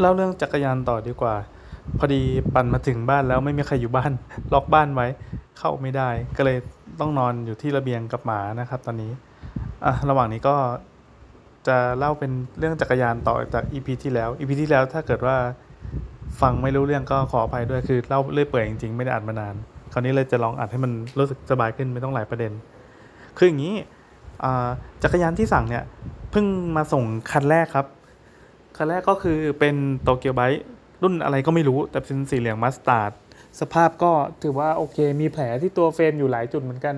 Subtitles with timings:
[0.00, 1.34] เล่าเรื่องจักรยานต่อดีกว่า
[1.98, 2.20] พอดี
[2.54, 4.12] ปั่นมาถึงบ้านแล้วไม่มีใครอยู่บ้าน
[4.52, 5.06] ล็อกบ้านไว้
[5.58, 6.58] เข้าไม่ได้ ก็เลย
[7.00, 9.12] ต้องนอนอยู่ที่ระเบียงกับหมานะครับ ตอนนี้
[9.84, 10.56] อะระหว่างนี้ก็
[11.66, 15.36] จะเล่าเป็นเรื่องจักรยานต่อจากอีพีที่แล้วอีพีที่แล้วถ้าเกิดว่า
[16.40, 19.54] ฟังไม่รู้เรื่องก็ขออภัยด้วยคือเล่าเรื่อยเปื่อยจริงๆไม่ได้อัดมานาน
[19.92, 22.52] คราวนี้เลยจะลองอัดให้มันรู้สึกสบายขึ้นไม่ต้องหลายประเด็น
[23.36, 23.74] คืออย่างนี้
[25.02, 25.84] จักรยานที่สั่งเนี่ย
[26.30, 26.46] เพิ่ง
[26.76, 27.86] มาส่งคันแรกครับ
[28.76, 30.62] คันแรกก็คือเป็นโตเกียวไบค์
[31.02, 33.10] รุ่นอะไรก็ไม่รู้แต่เป็นสีเหลืองมัสตาร์ด
[33.60, 36.94] สภาพก็ถือว่าโอเค มีแผลที่ตัวเฟรมอยู่หลายจุดเหมือนกัน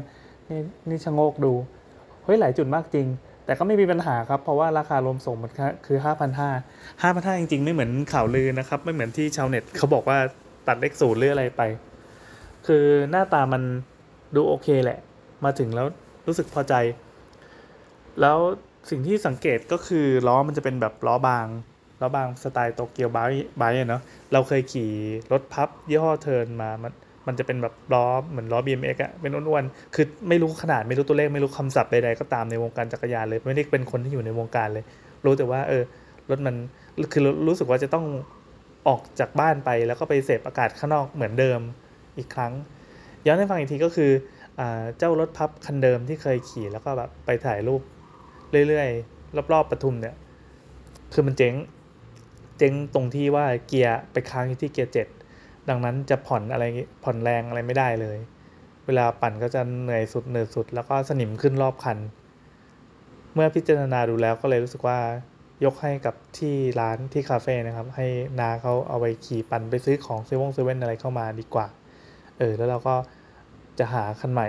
[0.49, 1.53] นี่นี่ชะโงกดู
[2.25, 3.07] เฮ้ยหลายจุดมากจริง
[3.45, 5.53] แต่ก็ไม่มีปัญหาครับ เพราะว่าราคารวมส่งมัน
[5.87, 5.99] คือ
[6.61, 10.19] 5,500 5,500 จริง ๆ ไม่เหมือนข่าวลือนะครับ ไม่เหมือนที่ชาวเน็ตเขาบอกว่า
[10.67, 11.63] ตัดเลขศูนย์หรืออะไรไป
[12.67, 13.63] คือหน้าตามัน
[14.35, 14.99] ดูโอเคแหละ
[15.45, 15.87] มาถึงแล้ว
[16.27, 16.75] รู้สึกพอใจ
[18.21, 18.39] แล้ว
[18.91, 21.47] สิ่งที่สังเกตก็คือล้อมันจะเป็นแบบล้อบาง
[22.01, 24.03] ล้อบางสไตล์โตเกียวไบค์ไบค์เนาะ
[24.33, 24.91] เราเคยขี่
[25.33, 26.93] รถพับยี่ห้อเทิร์นมามัน
[27.27, 34.85] มันจะเป็นแบบล้อเหมือนล้อ BMX อะเป็นอ้วนๆ คือไม่รู้ขนาดไม่รู้ตัวเลขไม่รู้คำศัพท์ใดๆก็ตามในวงการจักรยานเลย ไม่ได้เป็นคนที่อยู่ในวงการเลย
[35.25, 35.83] รู้แต่ว่าเออ
[36.31, 36.57] รถมัน
[37.13, 38.07] คือรู้สึกว่าจะต้อง
[38.89, 41.61] ออกจากบ้านไปแล้วก็ไปเสพอากาศข้างนอกเหมือนเดิม
[42.19, 42.53] อีกครั้ง
[43.27, 44.11] ย้อนให้ฟังอีกทีก็คือ
[44.61, 44.63] อ
[44.99, 47.83] เจ้ารถพับคันเดิมที่เคยขี่แล้วก็แบบไปถ่ายรูป
[48.69, 50.15] เรื่อยๆ รอบๆปทุมเนี่ย
[51.13, 51.55] คือมันเจ๊ง
[52.59, 55.07] เจ๊งตรงที่ว่าเกียร์ไปค้างอยู่ที่เกียร์เจ็ด
[55.69, 56.65] ดังนั้นจะผ่อนอะไร
[57.05, 58.19] ผ่อนแรงอะไรไม่ได้เลย
[58.87, 61.99] เวลาปั่นก็จะเหนื่อยสุดเหนื่อยสุด แล้วก็สนิมขึ้นรอบคัน
[63.35, 64.99] เมื่อพิจารณาดูแล้วก็เลยรู้สึกว่า
[65.65, 68.07] ยกให้กับที่ร้านที่คาเฟ่นะครับ ให้
[68.41, 71.67] นาเขาเอาไปขี่ปั่นไปซื้อของเซเว่นเซเว่นอะไรเข้ามาดีกว่า
[72.39, 72.95] เออ แล้วเราก็
[73.79, 74.49] จะหาคันใหม่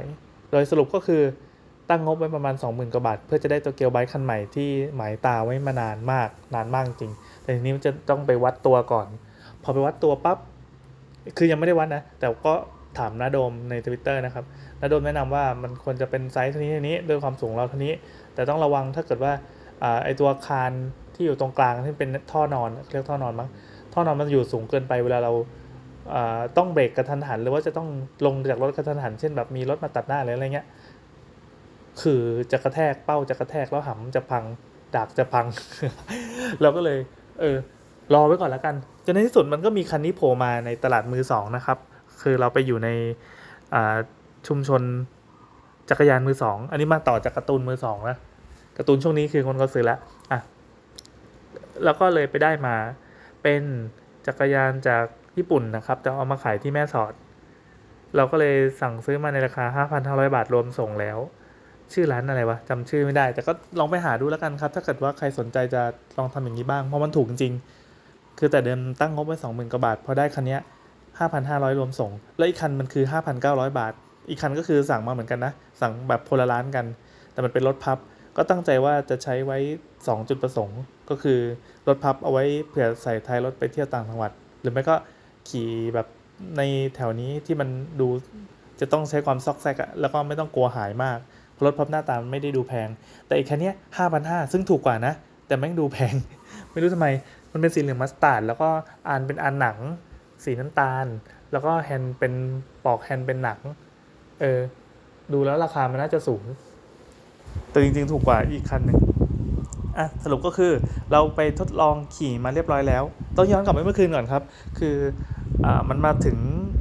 [0.52, 1.22] โดยสรุปก็คือ
[1.90, 9.08] ตั้งงบไว้ประมาณ 20,000กว่าบาท เพื่อจะได้ตัว gear bike คันใหม่ที่หมายตาไว้มานานมากนานมากจริง แต่ทีนี้มันจะต้องไปวัดตัวก่อน
[9.64, 10.38] พอไปวัดตัวปั๊บ
[11.38, 12.54] คือยังไม่ได้วัดนะ แต่ก็
[12.98, 14.46] ถามนาโดมใน Twitter นะครับ
[14.82, 17.94] นาโดมแนะนำว่ามันควรจะเป็นไซส์เท่านี้เท่านี้ด้วยความสูงเราเท่านี้
[18.34, 19.34] แต่ต้องระวังถ้าเกิดว่า
[19.84, 20.72] อไอตัวคาน
[21.16, 23.50] ที่อยู่ตรงกลางที่เป็นท่อนอนเรียกท่อนอนมั้ง
[23.94, 25.32] ท่อนอนมันอยู่สูงเกินไปเวลาเรา
[26.14, 27.88] อ่าต้องเบรกกระทันหัน หรือว่าจะต้อง
[28.26, 30.68] ลงจากรถกระทันหัน เช่นแบบมีรถมาตัดหน้าหรืออะไรเงี้ย
[32.02, 32.22] คือ
[32.52, 34.44] จะกระแทกเป้าจะกระแทกแล้วหำจะพัง
[34.96, 35.46] ดากจะพัง
[36.62, 37.00] เราก็เลย
[37.40, 37.58] เออ
[38.14, 41.78] รอไว้ก่อนแล้วกัน จนในที่สุดมันก็มีคันนี้โผล่มาในตลาดมือสองนะครับ
[42.22, 42.90] คือเราไปอยู่ใน
[44.48, 44.82] ชุมชน
[45.90, 48.18] จักรยานมือสอง อันนี้มาต่อจากการ์ตูนมือสองนะ
[48.78, 50.00] การ์ตูนช่วงนี้คือคนก็ซื้อแล้ว
[50.32, 50.40] อะ
[51.84, 52.76] แล้วก็เลยไปได้มา
[53.44, 53.62] เป็น
[54.28, 55.04] จักรยานจาก
[55.38, 57.14] ญี่ปุ่นนะครับแต่เอามาขายที่แม่สอด
[58.16, 61.18] เราก็เลยสั่งซื้อมาในราคา 5,500 บาทรวมส่งแล้ว
[61.94, 65.82] ชื่อร้านอะไรวะจำชื่อไม่ได้ แต่ก็ลองไปหาดูแล้วกันครับ ถ้าเกิดว่าใครสนใจจะ
[66.18, 67.54] ลองทำอย่างนี้บ้างเพราะมันถูกจริง
[68.40, 70.62] คือแต่เดิมตั้งงบไว้20,000กว่าบาทพอได้คันนี้ย
[71.20, 73.04] 5,500รวมส่ง แล้วอีกคันมันคือ
[73.42, 73.94] 5,900บาท
[74.30, 76.86] อีกคันก็คือสั่งมาเหมือนกันนะ สั่งแบบโพลาร้านกัน
[77.32, 77.98] แต่มันเป็นรถพับ
[78.38, 79.58] ก็ตั้งใจว่าจะใช้ไว้
[79.94, 81.40] 2จุดประสงค์ ก็คือ
[81.88, 84.96] รถพับเอาไว้เผื่อใส่ท้ายรถไปเที่ยวต่างจังหวัด หรือไม่ก็
[85.50, 86.08] ขี่แบบ
[86.58, 86.62] ใน
[86.96, 88.08] แถวนี้ที่มันดู
[88.80, 91.20] จะต้องใช้ความซอกแซกอะแล้วก็ไม่ต้องกลัวหายมาก
[91.64, 92.90] รถพับหน้าตาไม่ได้ดูแพง
[93.28, 95.14] แต่อีกคันเนี้ยห้าพันห้าซึ่งถูกกว่านะ
[95.48, 96.14] แต่แม่งดูแพง
[96.72, 97.08] ไม่รู้ทำไม
[97.52, 98.70] มันเป็นสีเหลืองมัสตาร์ด แล้วก็
[99.10, 99.78] อ่านเป็นอ่านหนัง
[100.44, 101.06] สีน้ำตาล
[101.52, 102.34] แล้วก็แฮนด์เป็น
[102.86, 103.60] ปลอกแฮนด์เป็นหนัง
[104.42, 104.60] เออ
[105.34, 106.44] ดูแล้วราคามันน่าจะสูง
[107.72, 109.00] แต่จริงๆ ถูกกว่าอีกคันหนึ่ง
[109.98, 110.72] อะสรุปก็คือ
[111.12, 113.04] เราไปทดลองขี่มาเรียบร้อยแล้ว
[113.38, 114.44] ต้องย้อนกลับไปเมื่อคืนก่อนครับ
[114.80, 114.96] คือ
[115.66, 116.38] อ่ามันมาถึง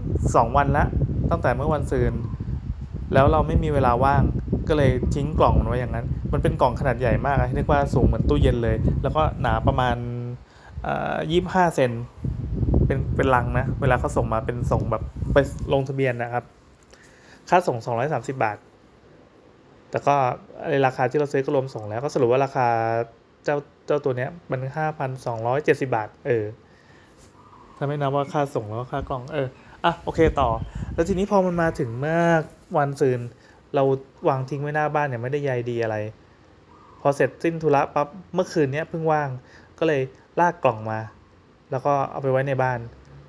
[0.06, 0.86] 2 วันแล้ว
[1.30, 2.12] ตั้งแต่เมื่อวานซืน
[3.14, 4.22] แล้วเราไม่มีเวลาว่าง
[4.68, 9.96] ก็เลยทิ้งกล่องมันไว้อย่างนั้น มันเป็นกล่องขนาดใหญ่มากอะนึกว่าสูงเหมือนตู้เย็นเลย แล้วก็หนาประมาณ
[11.30, 11.90] ยี่สิบห้าเซน
[12.86, 15.02] เป็นเป็นลังนะ เวลาเขาส่งมาเป็นส่งแบบ
[15.32, 15.36] ไป
[15.72, 16.44] ลงทะเบียนนะครับ
[17.48, 17.78] ค่าส่ง
[18.10, 18.58] 230 บาท
[19.90, 20.14] แต่ก็
[20.64, 22.68] ไอ้ราคาที่เราซื้อก็รวมส่งแล้ว ก็สรุปว่าราคา
[23.44, 23.56] เจ้า
[23.87, 24.60] เจ้าตัวเนี้ยมัน
[25.22, 26.44] 5,270 บาท เออ
[27.76, 29.48] ถ้าไม่นับว่าค่าส่งแล้วค่ากล่อง เออ
[29.84, 30.48] อะ โอเคต่อ
[30.94, 32.20] แล้วทีนี้พอมันมาถึงเมื่อ
[32.76, 33.20] วันซืน
[33.74, 33.82] เรา
[34.28, 35.96] วางทิ้งไว้หน้าบ้านเนี่ยไม่ได้ใยดีอะไร
[37.00, 39.28] พอเสร็จสิ้นธุระปั๊บเมื่อคืนเนี้ยเพิ่งว่าง
[39.78, 40.02] ก็เลย
[40.40, 41.00] ลากกล่องมา
[41.70, 42.80] แล้วก็เอาไปไว้ในบ้าน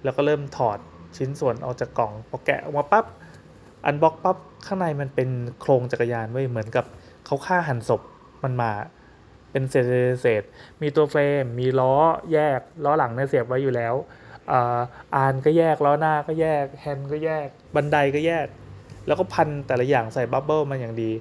[0.04, 0.80] แล้วก็เริ่มถอด
[1.18, 3.06] ชิ้นส่วนออกจากกล่องพอแกะออกมาปั๊บ
[3.86, 5.30] อันบ็อกปั๊บข้างในมันเป็น
[5.60, 6.86] โครงจักรยานเว้ยเหมือนกับ
[7.25, 8.01] เขาฆ่าหันศพ
[8.44, 8.72] มันมา
[9.51, 9.86] เป็นเศษ
[10.22, 10.44] เศษ
[10.81, 11.94] มีตัวเฟรม มีล้อ
[12.34, 13.94] แยกล้อหลังเนี่ยเสียบไว้อยู่แล้ว
[14.51, 14.80] อ่า
[15.16, 18.48] อานก็แยกล้อหน้าก็แยกแฮนด์ก็แยกบันไดก็แยก
[19.08, 21.12] แล้วก็พันแต่ละอย่างใส่ bubble มาอย่างดี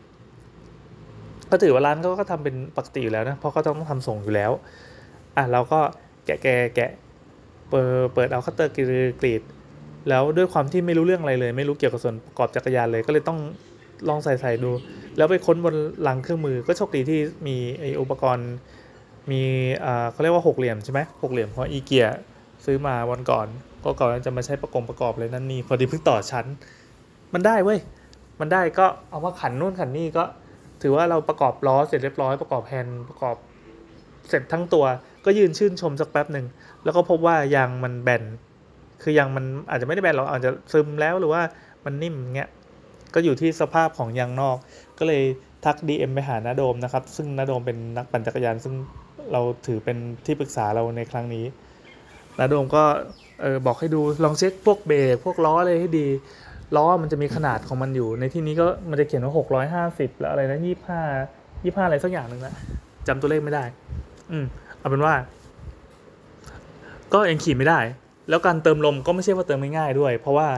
[1.50, 4.50] ก็ถือว่าร้านเขาก็ทำเป็นปกติอยู่แล้วนะ เพราะเขาต้องทำส่งอยู่แล้ว
[5.36, 5.80] อะเราก็
[6.26, 6.90] แกะแกะแกะ
[7.70, 8.78] เปิดเปิดเอาคัตเตอร์ก
[9.24, 9.42] รีด
[10.08, 13.38] แล้วด้วยความที่ไม่รู้เรื่องอะไรเลย ไม่รู้เกี่ยวกับส่วนประกอบจักรยานเลย ก็เลยต้อง
[14.08, 14.70] ลองใส่ใส่ดู
[15.16, 18.50] แล้วไปค้นบนหลังเครื่องมือก็โชคดีที่มีไออุปกรณ์
[19.30, 19.42] มี
[19.84, 22.06] อ่าเขาเรียกว่าหกเหลี่ยมใช่ไหมหกเหลี่ยมเพราะอีเกีย
[22.64, 23.46] ซื้อมาวันก่อน
[23.84, 26.46] ก็ก่อนจะมาใช้ประกอบประกอบเลยนั่นนี่พอดีเพิ่งต่อชั้น
[27.34, 27.78] มันได้เว้ย
[28.40, 30.24] มันได้ก็เอามาขันนู่นขันนี่ก็
[30.82, 33.36] ถือว่าเราประกอบล้อเสร็จเรียบร้อยประกอบแฮนด์ประกอบ
[34.28, 34.84] เสร็จทั้งตัว
[35.24, 36.46] ก็ยืนชื่นชมสักแป๊บหนึ่ง
[36.84, 38.24] แล้วก็พบว่ายางมันแบน
[39.02, 41.42] คือยางมันอาจจะไม่ได้แบนหรอกอาจจะซึมแล้วหรือว่า
[41.84, 42.50] มันนิ่มเงี้ย
[43.14, 44.56] ก็อยู่ที่สภาพของยางนอก
[44.98, 45.22] ก็เลย
[45.64, 48.74] ทัก DM ไปหานาโดมนะครับ ซึ่งนาโดมเป็นนักปั่นจักรยาน ซึ่ง
[49.32, 51.44] เราถือเป็นที่ปรึกษาเราในครั้งนี้
[52.38, 52.82] นาโดมก็
[53.42, 56.08] เออบอกให้ดูลองเช็คพวกเบรกพวกล้ออะไรให้ดี
[56.76, 59.32] ล้อมันจะมีขนาดของมันอยู่ ในที่นี้ก็มันจะเขียนว่า
[59.72, 62.54] 650 แล้วอะไรนะ 25 25 อะไรสักอย่างหนึ่งนะ
[63.08, 63.64] จำตัวเลขไม่ได้
[64.30, 64.44] อืม
[64.78, 65.14] เอาเป็นว่า
[67.12, 67.80] ก็ยังขี่ไม่ได้
[68.28, 70.48] แล้วการเติมลมก็ไม่ใช่ว่าเติมง่ายๆด้วย เพราะว่า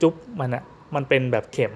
[0.00, 0.62] จุ๊บมันอะ
[0.94, 1.72] มันเป็นแบบเข็ม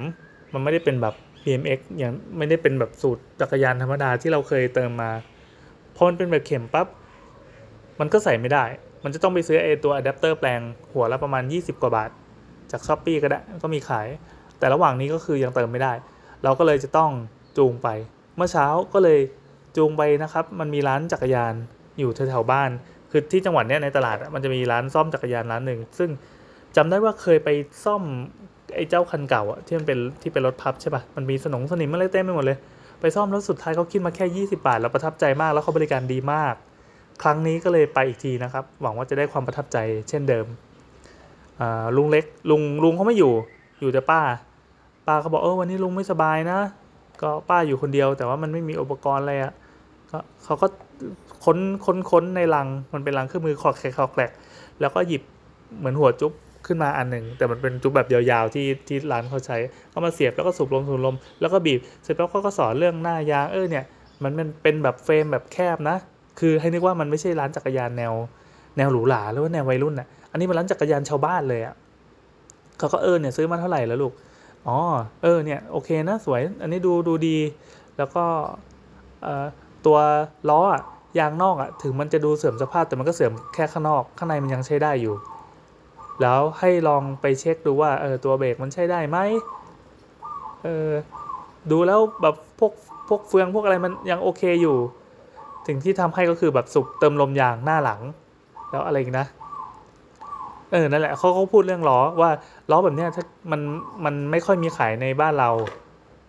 [0.52, 5.10] มันไม่ได้เป็นแบบ BMX อย่างไม่ได้เป็นแบบสูตรจักรยานธรรมดาที่เราเคยเติมมา
[5.96, 6.86] พอมันเป็นแบบเข็มปั๊บ
[8.00, 8.64] มันก็ใส่ไม่ได้
[9.04, 10.60] มันจะต้องไปซื้อไอตัวอะแดปเตอร์แปลง
[10.92, 12.10] หัวละประมาณ 20 กว่าบาท
[12.70, 14.06] จากช้อปปีก็ได้ก็มีขาย
[14.58, 15.92] แต่ระหว่างนี้ก็คือยังเติมไม่ได้
[16.44, 17.10] เราก็เลยจะต้อง
[17.58, 17.88] จูงไป
[18.36, 19.20] เมื่อเช้าก็เลย
[19.76, 21.54] จูงไปนะครับ มันมีร้านจักรยาน
[21.98, 22.70] อยู่แถวๆบ้าน
[23.10, 26.10] คือที่จังหวัดเนี้ยในตลาดมันจะมีร้านซ่อมจักรยานร้านหนึ่ง ซึ่ง
[26.76, 27.48] จำได้ว่าเคยไป
[27.84, 28.02] ซ่อม
[28.74, 32.58] ไอ้เจ้าคันเก่าอะที่มันเป็นที่เป็นรถพับใช่ปะมันมีสนงสนิมอะไรเต็มไปหมดเลย
[33.00, 36.54] ไปซ่อมแล้วสุดท้ายเขาคิดมาแค่ 20 บาท แล้วประทับใจมากแล้วเขาบริการดีมาก
[37.22, 39.78] ครั้งนี้ก็เลยไปอีกทีนะครับ หวังว่าจะได้ความประทับใจ
[40.08, 40.46] เช่นเดิม
[41.96, 43.32] ลุงเล็กลุงลุงเขาไม่อยู่
[43.80, 44.20] อยู่แต่ป้า
[45.06, 46.58] ป้าเขาบอกเออวันนี้ลุงไม่สบายนะ
[47.22, 49.52] ก็ป้าอยู่คนเดียวแต่ว่ามันไม่มีอุปกรณ์อะไรอะ
[50.10, 50.66] ก็เขาก็
[51.44, 54.30] ค้นค้นค้นในลังมันเป็นลังเครื่องมือคอแคคอแคลก
[54.80, 55.22] แล้วก็หยิบ
[55.78, 56.32] เหมือนหัวจุ๊บ
[56.66, 59.56] ขึ้นมาอันหนึ่งแต่มันเป็นจุ๊บแบบยาวๆที่ที่ร้านเขาใช้
[59.92, 63.84] ก็มาเสียบแล้วก็สูบลมสูบลม แล้วก็บีบเสร็จแล้วเขาก็สอนเรื่องหน้ายางเออเนี่ย
[64.22, 65.96] มันมันเป็นแบบเฟรมแบบแคบนะ
[66.40, 68.12] คือให้นึกว่ามันไม่ใช่ร้านจักรยานแนว
[68.76, 71.74] แนวหรูหราหรือว่าแนววัยรุ่นน่ะอันนี้มันร้านจักรยานชาวบ้านเลยอะ
[72.78, 74.12] เขาก็เออเนี่ยซื้อมาเท่าไหร่แล้วลูก
[74.66, 74.76] อ๋อ
[75.22, 77.38] เออเนี่ยโอเคนะสวย อันนี้ดูดูดี
[77.96, 78.24] แล้วก็
[79.86, 79.98] ตัว
[80.50, 80.82] ล้ออะ
[81.18, 85.14] ยางนอกอะถึงมันจะดูเสื่อมสภาพแต่มันก็เสื่อมแค่ข้างนอก ข้างในมันยังใช้ได้อยู่
[86.20, 89.18] แล้วให้ลองไปเช็คดูว่าเออตัวเบรกมันใช้ได้ไหม
[90.64, 90.90] เออ
[91.70, 92.72] ดูแล้วแบบพวก
[93.08, 94.76] พวกเฟืองพวกอะไรมันยังโอเคอยู่
[95.66, 98.00] ถึงที่ทำให้ก็คือแบบสุกเติมลมยางหน้าหลัง
[98.70, 99.26] แล้วอะไรอีกนะ
[100.72, 102.30] เออนั่นแหละเขาเขาพูดเรื่องล้อว่า
[102.70, 103.60] ล้อแบบเนี้ยถ้ามัน
[104.04, 105.50] มันไม่ค่อยมีขายในบ้านเรา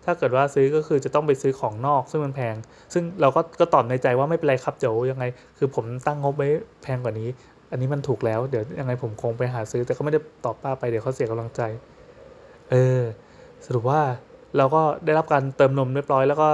[0.06, 2.56] ถ้าเกิดว่าซื้อก็คือจะต้องไปซื้อของนอกซึ่งมันแพง
[2.94, 5.26] ซึ่งเราก็ก็ตอบในใจว่าไม่เป็นไรครับเดี๋ยวยังไง
[5.58, 6.50] คือผมตั้งงบไว้
[6.84, 7.30] แพงกว่านี้
[7.72, 11.62] อันนี้มันถูกแล้วเดี๋ยวยังไงผมคงไปหาซื้อ แต่ก็ไม่ได้ตอบป้าไปเดี๋ยวเขาเสียกำลังใจ
[12.72, 13.02] เออ
[13.66, 14.02] สรุปว่า
[14.58, 16.48] เราก็ได้รับการเติมนมเรียบร้อย แล้วก็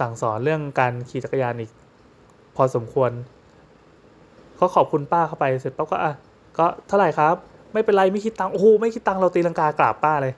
[0.00, 1.70] สั่งสอนเรื่องการขี่จักรยานอีก
[2.56, 3.10] พอสมควร
[4.60, 6.12] ก็ขอบคุณป้าเข้าไปเสร็จปั๊บก็อะ
[6.58, 7.34] ก็เท่าไหร่ครับ
[7.72, 10.34] ไม่เป็นไรไม่คิดตังค์โอ้โหไม่คิดตังค์เราตีลังกากราบป้าเลย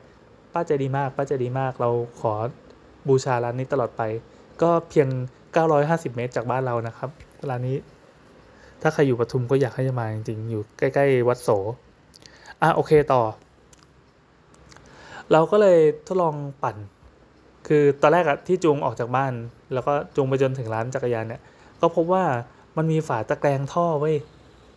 [0.53, 1.91] ป้าใจดีมาก ป้าใจดีมากเรา
[2.21, 2.33] ขอ
[3.09, 4.03] บูชาร้านนี้ตลอดไป
[4.63, 5.09] ก็เพียง
[5.63, 7.11] 950 เมตรจากบ้านเรานะครับ
[7.51, 7.77] ร้านนี้
[8.83, 11.49] ถ้าใครอยู่ปทุมก็อยากให้มาจริงๆอยู่ใกล้ๆวัดโส
[12.63, 13.23] อะโอเคต่อ
[15.33, 16.77] เราก็เลยทดลองปั่น
[17.67, 19.33] คือตอนแรกอะที่จูงออกจากบ้าน
[19.73, 21.43] แล้วก็จูงไปจนถึงร้านจักรยานเนี่ย
[21.81, 22.25] ก็พบว่า
[22.77, 24.17] มันมีฝาตะแกรงท่อเว้ย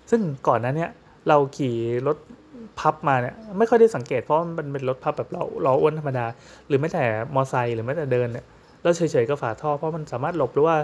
[0.09, 0.91] ซึ่งก่อนนั้นเนี่ย
[1.27, 1.75] เราขี่
[2.07, 2.17] รถ
[2.79, 6.25] พับมาเนี่ยไม่ค่อยได้สังเกตเพราะมันเป็นรถพับแบบเราเราอ้วนธรรมดา
[6.67, 7.03] หรือแม้แต่
[7.35, 8.45] มอไซค์หรือแม้แต่เดินเนี่ย
[8.81, 10.77] เราเฉยๆกับฝาท่อเพราะมันสามารถหลบหรือว่า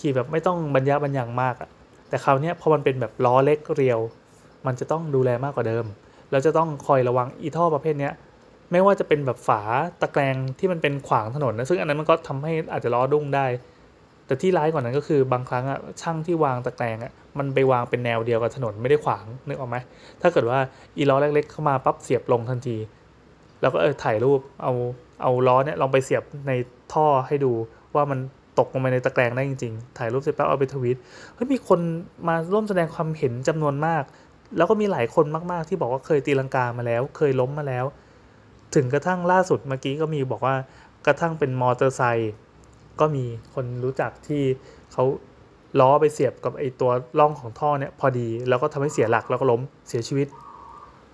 [0.00, 1.70] ขี่แบบไม่ต้องบรรยะบรรยังมากอะ
[2.08, 4.00] แต่คราวนี้พอมันเป็นแบบล้อเล็กเรียว
[4.66, 5.84] มันจะต้องดูแลมากกว่าเดิม
[6.30, 8.12] แล้วจะต้องคอยระวังอีท่อประเภทเนี้ย
[8.72, 9.60] ไม่ว่าจะเป็นแบบฝา
[10.00, 13.46] ตะแกรงที่มันเป็นขวางถนนนะซึ่งอันนั้นมันก็ทำให้อาจจะล้อดุ้งได้
[14.26, 19.76] แต่ที่ร้ายกว่านั้นก็คือบางครั้งอะช่างที่วางตะแกรงอะมันไปวางเป็นแนวเดียวกับถนนไม่ได้ขวางนึกออกไหม
[20.22, 20.58] ถ้าเกิดว่า
[20.96, 22.76] อีล้อเล็ก ๆ เข้ามาปั๊บเสียบลงทันที
[23.60, 24.72] แล้วก็เออถ่ายรูปเอา
[25.22, 26.52] เอาล้อเนี่ยลองไปเสียบใน
[26.92, 27.52] ท่อให้ดู
[27.94, 28.18] ว่ามัน
[28.58, 30.96] ตกลงไปในตะแกรงได้จริงๆ ถ่ายรูปเสร็จปั๊บเอาไปทวีต
[31.34, 31.80] เฮ้ยมีคน
[32.28, 34.02] มาร่วมแสดงความเห็นจำนวนมาก
[34.56, 37.84] แล้วก็มีหลายคนมากๆ ที่บอกว่าเคยตีลังกามาแล้ว เคยล้มมาแล้ว
[38.74, 40.54] ถึงกระทั่งล่าสุดเมื่อกี้ก็มีบอกว่า
[41.06, 42.32] กระทั่งเป็นมอเตอร์ไซค์
[43.00, 44.42] ก็มีคนรู้จักที่
[44.92, 45.04] เขา
[45.80, 50.28] ล้อไปเสียบกับไอตัวร่องของท่อเนี่ยพอดีแล้วก็ทำให้เสียหลักแล้วก็ล้มเสียชีวิต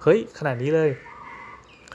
[0.02, 0.90] เฮ้ยขนาดนี้เลย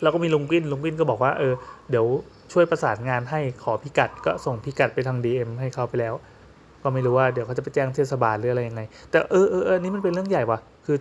[0.02, 1.54] แล้วก็มีลุงกิ้นลุงกิ้นก็บอกว่าเออ
[1.90, 2.06] เดี๋ยว
[2.54, 6.14] ช่วยประสานงานให้ขอพิกัดก็ส่งพิกัดไปทาง DM ให้เขาไปแล้ว
[6.84, 10.98] ก็ไม่รู้ว่าเดี๋ยวเขาจะไปแจ้งเทศบาลหรืออะไรยังไง แต่เออเออเออนี่มันเป็นเรื่องใหญ่ว่ะคือ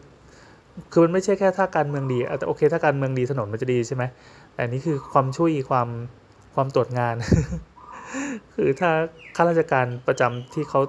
[0.93, 4.05] คือมันไม่ใช่แค่ถ้าการเมืองดีแต่โอเคถ้าการเมืองดีถนนมันจะดีใช่ไหม
[4.55, 5.89] แต่นนี้คือความช่วยความ
[6.55, 7.15] ความตรวจงาน
[8.55, 8.91] คือถ้า
[9.37, 10.81] ข้าราชการประจำที่เขา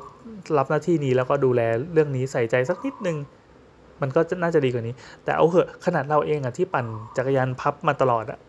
[0.58, 1.62] รับหน้าที่นี้แล้วก็ดูแล
[1.94, 3.18] เรื่องนี้ใส่ใจสักนิดนึง
[4.02, 6.86] มันก็น่าจะดีกว่านี้ แต่เอาเหอะขนาดเราเองอะที่ปั่น
[7.18, 8.40] จักรยานพับมาตลอดอะ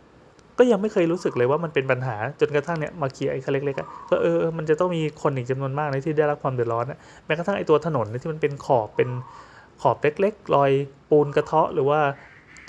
[0.58, 9.08] ก็ยังไม่เคยรู้สึกเลยว่ามันเป็นปัญหาจนกระทั่งเนี่ยมาเคลียร์ไอ้คันเล็กๆก็เออมันจะต้องมีคนอีกจำนวนมากเลยที่ได้รับความเดือดร้อนอะแม้กระทั่งไอ้ตัวถนนที่มันเป็นขอบเป็น
[9.82, 10.70] ขอบเล็กๆรอย
[11.10, 12.00] ปูนกระเทาะหรือว่า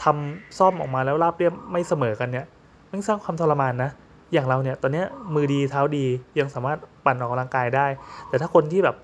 [0.04, 2.46] ทำซ่อมออกมาแล้วราบเรียบไม่เสมอกันเนี่ย
[2.92, 3.92] มันสร้างความทรมานนะ
[4.34, 5.04] อย่างเราเนี่ยตอนนี้
[5.36, 6.06] มือดีเท้าดี
[6.40, 7.88] ยังสามารถปั่นออกกำลังกายได้
[8.30, 8.96] แต่ถ้าคนที่แบบ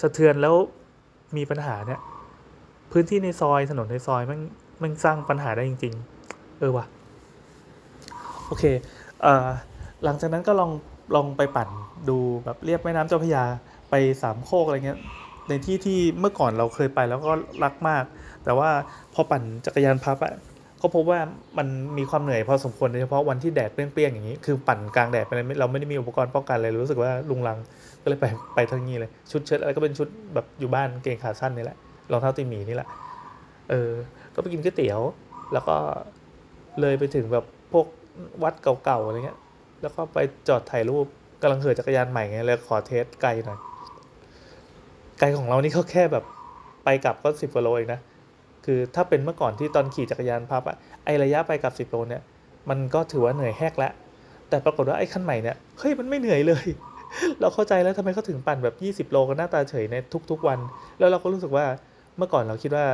[0.00, 0.54] สะเทือนแล้ว
[1.36, 2.00] มีปัญหาเนี่ย
[2.92, 4.40] พื้นที่ในซอยถนนในซอยมัน
[4.82, 5.94] มันสร้างปัญหาได้จริง
[6.26, 6.86] ๆ เออว่ะ
[8.46, 8.64] โอเค
[9.22, 9.48] เอ่อ
[10.04, 10.70] หลังจากนั้นก็ลอง
[11.14, 11.68] ลองไปปั่น
[12.08, 13.44] ดูแบบเรียบแม่น้ำเจ้าพระยา
[13.90, 14.98] ไปสามโคกอะไรเงี้ย
[15.48, 18.04] ในที่ที่เมื่อก่อนเราเคยไปแล้วก็รักมาก
[18.44, 18.70] แต่ว่า
[19.14, 20.34] พอปั่นจักรยานพับอะ
[20.82, 21.20] ก็พบว่า
[21.58, 21.66] มัน
[21.98, 27.58] มีความเหนื่อยพอสมควรโดยเฉพาะวันที่แดดเปรี้ยงๆอย่างนี้ คือปั่นกลางแดดไปเลยเราไม่ได้มีอุปกรณ์ป้องกันเลยรู้สึกว่าลุงลัง
[28.02, 31.78] ก็เลยไปไปทางนี้เลย ชุดเชิ้ตอะไรก็เป็นชุดแบบอยู่บ้านเกงขาสั้นนี่แหละ
[32.12, 32.88] รองเท้าตีหมีนี่แหละ
[33.70, 33.90] เออ
[34.34, 35.00] ก็ไปกินก๋วยเตี๋ยว
[35.52, 35.76] แล้วก็
[36.80, 37.86] เลยไปถึงแบบพวก
[38.42, 39.38] วัดเก่าๆอะไรเงี้ย
[39.82, 40.18] แล้วก็ไป
[40.48, 41.06] จอดถ่ายรูป
[41.42, 43.58] กำลังเหินจักรยานใหม่ไงเลยขอเทสไกลหน่อย
[45.18, 46.24] ไกลของเรานี่เขาแค่แบบ
[46.84, 48.00] ไปกลับก็สิบกิโลเองนะ
[48.72, 52.22] คือถ้าเป็นเมื่อก่อนที่ตอนขี่จักรยานพับอะไอระยะไปกับสิบโลเนี่ย
[52.70, 53.92] มันก็ถือว่าเหนื่อยแฮกแล้ว
[54.48, 56.66] แต่ปรากฏว่าไอ้ขั้นใหม่เนี่ยเฮ้ยมันไม่เหนื่อยเลย
[57.40, 59.96] เราเข้าใจแล้วทำไมเขาถึงปั่นแบบ 20 โลกันหน้าตาเฉยใน
[60.30, 60.58] ทุก ๆ วัน
[60.98, 61.64] แล้วเราก็รู้สึกว่า
[62.16, 62.86] เมื่อก่อนเราคิดว่า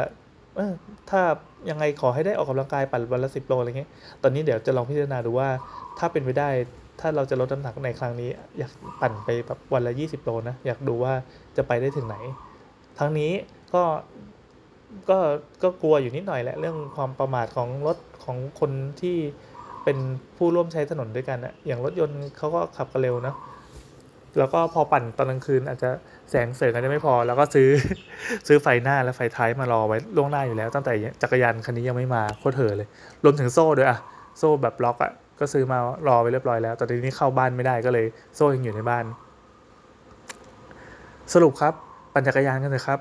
[0.56, 0.72] เออ
[1.10, 1.20] ถ้า
[1.70, 3.90] ยังไงขอให้ได้ออกกำลังกายปั่นวันละสิบโลอะไรเงี้ย
[4.22, 5.48] ตอนนี้เดี๋ยวจะลองพิจารณาดูว่า
[5.98, 6.48] ถ้าเป็นไปได้
[7.00, 11.12] ถ้าเราจะลดน้ำหนักในครั้งนี้ อยากปั่นไปแบบวันละ 20 โลนะ อยากดูว่า
[11.56, 12.16] จะไปได้ถึงไหน
[12.98, 13.32] ทั้งนี้
[13.74, 13.82] ก็
[15.10, 15.18] ก็
[15.62, 19.16] ก็กลัวอยู่นิดหน่อยแหละเรื่องความประมาทของรถของคนที่
[19.84, 19.98] เป็น
[20.36, 23.34] ผู้ร่วมใช้ถนนด้วยกันอะอย่างรถยนต์เขาก็ขับกันเร็วนะ
[24.38, 25.90] แล้วก็พอปั่นตอนกลางคืนอาจจะ
[26.30, 27.68] แสงเสริงอาจจะไม่พอ แล้วก็ซื้อ
[28.46, 32.88] ซื้อไฟหน้าและไฟท้ายมารอไว้ล่วงหน้าอยู่แล้ว ตั้งแต่จักรยานคันนี้ยังไม่มาโคตรเถอเลย
[33.24, 33.98] รวมถึงโซ่ด้วยอะ
[34.38, 35.78] โซ่แบบล็อกอะก็ซื้อมา
[36.08, 39.04] รอไว้เรียบร้อยแล้ว แต่ทีนี้เข้าบ้านไม่ได้ก็เลยโซ่ยังอยู่ในบ้าน
[41.32, 41.74] สรุปครับ
[42.12, 43.00] ปั่นจักรยานกันเถอะครับ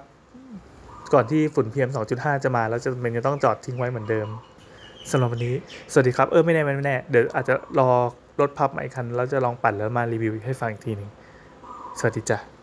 [1.16, 4.28] ก่อนที่ฝุ่น PM 2.5 จะมา แล้วจะเป็นจะต้องจอดทิ้งไว้เหมือนเดิม
[5.12, 5.56] สำหรับวันนี้
[5.92, 7.90] สวัสดีครับ เออไม่แน่ไม่แน่เดี๋ยวอาจจะรอ
[8.42, 11.10] รถพับใหม่คัน แล้วจะลองปั่นแล้วมารีวิวให้ฟังอีกทีหนึ่ง
[12.00, 12.55] สวัสดีจ้ะ